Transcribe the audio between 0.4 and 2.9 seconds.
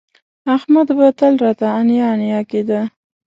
احمد به تل راته انیا انیا کېده